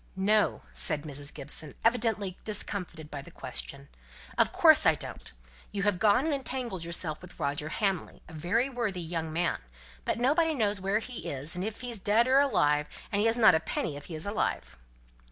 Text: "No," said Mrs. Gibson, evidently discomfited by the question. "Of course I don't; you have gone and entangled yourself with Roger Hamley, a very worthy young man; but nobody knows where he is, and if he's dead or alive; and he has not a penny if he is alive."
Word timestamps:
"No," 0.15 0.63
said 0.73 1.03
Mrs. 1.03 1.31
Gibson, 1.31 1.75
evidently 1.85 2.35
discomfited 2.43 3.11
by 3.11 3.21
the 3.21 3.29
question. 3.29 3.87
"Of 4.35 4.51
course 4.51 4.83
I 4.87 4.95
don't; 4.95 5.31
you 5.71 5.83
have 5.83 5.99
gone 5.99 6.25
and 6.25 6.33
entangled 6.33 6.83
yourself 6.83 7.21
with 7.21 7.39
Roger 7.39 7.69
Hamley, 7.69 8.23
a 8.27 8.33
very 8.33 8.67
worthy 8.67 8.99
young 8.99 9.31
man; 9.31 9.59
but 10.03 10.17
nobody 10.17 10.55
knows 10.55 10.81
where 10.81 10.97
he 10.97 11.29
is, 11.29 11.53
and 11.53 11.63
if 11.63 11.81
he's 11.81 11.99
dead 11.99 12.25
or 12.27 12.39
alive; 12.39 12.87
and 13.11 13.19
he 13.19 13.27
has 13.27 13.37
not 13.37 13.53
a 13.53 13.59
penny 13.59 13.95
if 13.95 14.05
he 14.05 14.15
is 14.15 14.25
alive." 14.25 14.75